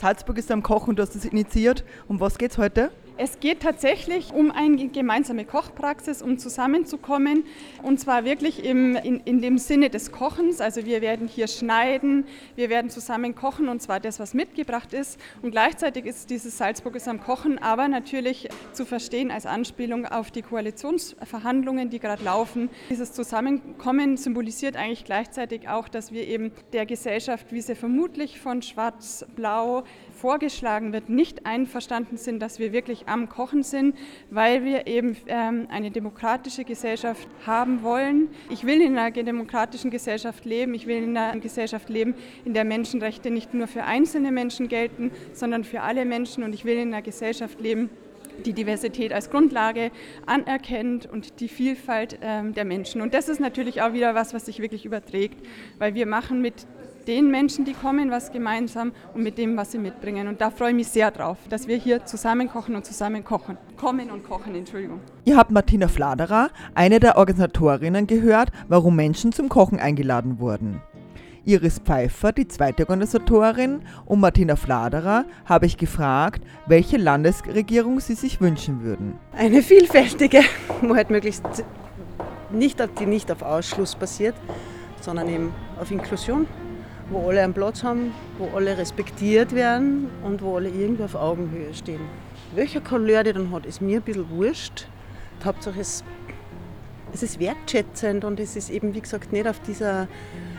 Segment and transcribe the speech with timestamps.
[0.00, 1.84] Salzburg ist am Kochen, du hast das initiiert.
[2.08, 2.90] Um was geht es heute?
[3.22, 7.44] Es geht tatsächlich um eine gemeinsame Kochpraxis, um zusammenzukommen
[7.82, 10.62] und zwar wirklich im, in, in dem Sinne des Kochens.
[10.62, 12.24] Also wir werden hier schneiden,
[12.56, 15.20] wir werden zusammen kochen und zwar das, was mitgebracht ist.
[15.42, 20.30] Und gleichzeitig ist dieses Salzburg ist am Kochen, aber natürlich zu verstehen als Anspielung auf
[20.30, 22.70] die Koalitionsverhandlungen, die gerade laufen.
[22.88, 28.62] Dieses Zusammenkommen symbolisiert eigentlich gleichzeitig auch, dass wir eben der Gesellschaft, wie sie vermutlich von
[28.62, 33.96] Schwarz-Blau vorgeschlagen wird, nicht einverstanden sind, dass wir wirklich am Kochen sind,
[34.30, 38.28] weil wir eben ähm, eine demokratische Gesellschaft haben wollen.
[38.50, 40.74] Ich will in einer demokratischen Gesellschaft leben.
[40.74, 45.10] Ich will in einer Gesellschaft leben, in der Menschenrechte nicht nur für einzelne Menschen gelten,
[45.32, 46.44] sondern für alle Menschen.
[46.44, 47.90] Und ich will in einer Gesellschaft leben,
[48.44, 49.90] die Diversität als Grundlage
[50.26, 53.00] anerkennt und die Vielfalt ähm, der Menschen.
[53.00, 55.44] Und das ist natürlich auch wieder was, was sich wirklich überträgt,
[55.78, 56.66] weil wir machen mit
[57.06, 60.28] den Menschen, die kommen, was gemeinsam und mit dem, was sie mitbringen.
[60.28, 63.56] Und da freue ich mich sehr drauf, dass wir hier zusammen kochen und zusammen kochen.
[63.76, 65.00] Kommen und kochen, Entschuldigung.
[65.24, 70.80] Ihr habt Martina Fladerer, eine der Organisatorinnen, gehört, warum Menschen zum Kochen eingeladen wurden.
[71.44, 78.40] Iris Pfeiffer, die zweite Organisatorin, und Martina Fladerer habe ich gefragt, welche Landesregierung sie sich
[78.40, 79.18] wünschen würden.
[79.32, 80.42] Eine vielfältige,
[80.82, 81.44] wo halt möglichst
[82.50, 84.34] nicht, die nicht auf Ausschluss basiert,
[85.00, 86.46] sondern eben auf Inklusion
[87.10, 91.74] wo alle einen Platz haben, wo alle respektiert werden und wo alle irgendwie auf Augenhöhe
[91.74, 92.00] stehen.
[92.54, 94.86] Welcher Couleur die dann hat, ist mir ein bisschen wurscht.
[95.44, 96.04] Hauptsache es,
[97.12, 100.06] es ist wertschätzend und es ist eben, wie gesagt, nicht auf dieser,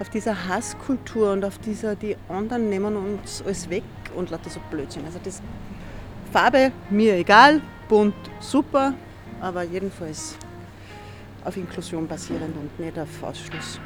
[0.00, 3.84] auf dieser Hasskultur und auf dieser, die anderen nehmen uns alles weg
[4.16, 5.04] und lauter so Blödsinn.
[5.04, 5.40] Also das
[6.32, 8.94] Farbe mir egal, bunt super,
[9.40, 10.36] aber jedenfalls
[11.44, 13.78] auf Inklusion basierend und nicht auf Ausschluss.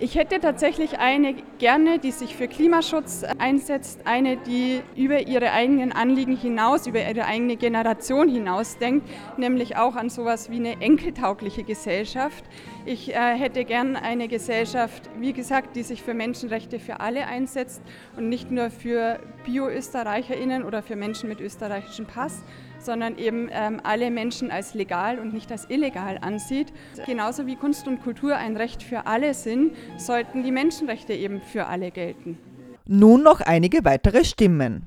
[0.00, 5.92] Ich hätte tatsächlich eine gerne, die sich für Klimaschutz einsetzt, eine, die über ihre eigenen
[5.92, 11.62] Anliegen hinaus, über ihre eigene Generation hinaus denkt, nämlich auch an sowas wie eine enkeltaugliche
[11.62, 12.42] Gesellschaft.
[12.84, 17.80] Ich äh, hätte gern eine Gesellschaft, wie gesagt, die sich für Menschenrechte für alle einsetzt
[18.16, 22.42] und nicht nur für Bio-ÖsterreicherInnen oder für Menschen mit österreichischem Pass,
[22.78, 26.72] sondern eben ähm, alle Menschen als legal und nicht als illegal ansieht.
[27.06, 31.66] Genauso wie Kunst und Kultur ein Recht für alle sind, sollten die Menschenrechte eben für
[31.66, 32.38] alle gelten.
[32.86, 34.86] Nun noch einige weitere Stimmen.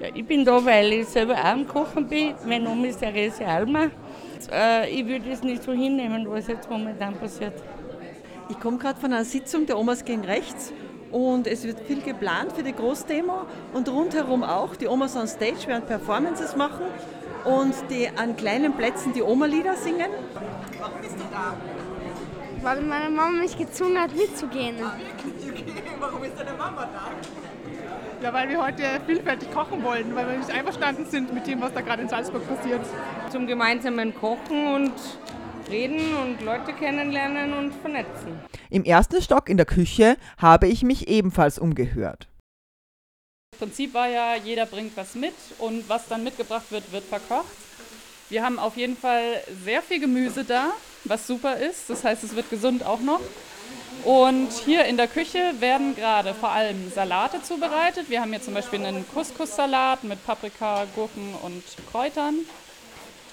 [0.00, 2.34] Ja, ich bin da, weil ich selber auch am Kochen bin.
[2.46, 3.90] Mein Name ist Therese Almer.
[4.50, 7.54] Äh, ich würde es nicht so hinnehmen, was jetzt momentan passiert.
[8.48, 10.72] Ich komme gerade von einer Sitzung der Omas gegen Rechts
[11.12, 14.76] und es wird viel geplant für die Großdemo und rundherum auch.
[14.76, 16.86] Die Omas on Stage werden Performances machen
[17.44, 20.10] und die an kleinen Plätzen die Oma-Lieder singen.
[20.78, 21.54] Warum bist du da?
[22.62, 24.76] Weil meine Mama mich gezwungen hat, mitzugehen.
[24.82, 25.62] Ah, wirklich?
[25.62, 25.82] Okay.
[25.98, 27.10] Warum ist deine Mama da?
[28.22, 31.72] Ja, weil wir heute vielfältig kochen wollen, weil wir nicht einverstanden sind mit dem, was
[31.72, 32.80] da gerade in Salzburg passiert.
[33.30, 34.92] Zum gemeinsamen Kochen und
[35.70, 38.38] reden und Leute kennenlernen und vernetzen.
[38.68, 42.28] Im ersten Stock in der Küche habe ich mich ebenfalls umgehört.
[43.60, 47.44] Prinzip war ja, jeder bringt was mit und was dann mitgebracht wird, wird verkocht.
[48.30, 50.70] Wir haben auf jeden Fall sehr viel Gemüse da,
[51.04, 51.90] was super ist.
[51.90, 53.20] Das heißt, es wird gesund auch noch.
[54.04, 58.08] Und hier in der Küche werden gerade vor allem Salate zubereitet.
[58.08, 61.62] Wir haben hier zum Beispiel einen Couscous-Salat mit Paprika, Gurken und
[61.92, 62.36] Kräutern.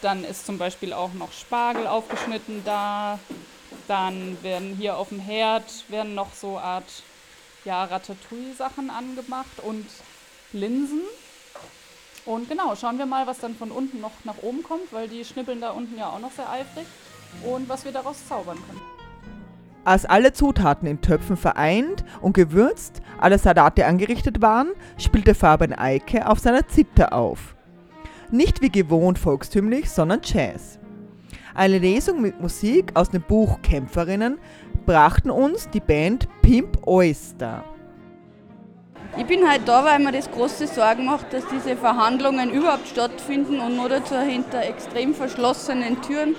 [0.02, 3.18] Dann ist zum Beispiel auch noch Spargel aufgeschnitten da.
[3.88, 7.04] Dann werden hier auf dem Herd werden noch so Art
[7.68, 9.86] ja, Ratatouille-Sachen angemacht und
[10.54, 11.02] Linsen.
[12.26, 15.24] Und genau, schauen wir mal, was dann von unten noch nach oben kommt, weil die
[15.24, 16.88] schnippeln da unten ja auch noch sehr eifrig
[17.44, 18.82] und was wir daraus zaubern können.
[19.84, 26.28] Als alle Zutaten in Töpfen vereint und gewürzt, alle Salate angerichtet waren, spielte Fabian Eike
[26.28, 27.56] auf seiner Zither auf.
[28.32, 30.80] Nicht wie gewohnt volkstümlich, sondern Jazz.
[31.54, 34.38] Eine Lesung mit Musik aus dem Buch Kämpferinnen
[34.88, 37.66] brachten uns die Band Pimp Oyster.
[39.18, 43.60] Ich bin halt da, weil mir das große Sorgen macht, dass diese Verhandlungen überhaupt stattfinden
[43.60, 46.38] und nur dazu hinter extrem verschlossenen Türen.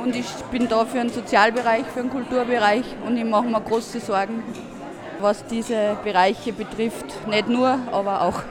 [0.00, 3.98] Und ich bin da für den Sozialbereich, für den Kulturbereich und ich mache mir große
[3.98, 4.44] Sorgen,
[5.20, 7.26] was diese Bereiche betrifft.
[7.26, 8.42] Nicht nur, aber auch.